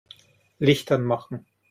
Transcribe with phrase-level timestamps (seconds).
[0.57, 1.45] Licht anmachen.